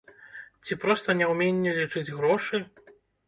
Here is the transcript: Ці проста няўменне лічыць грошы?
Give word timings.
Ці 0.67 0.77
проста 0.85 1.15
няўменне 1.19 1.75
лічыць 1.79 2.09
грошы? 2.17 2.63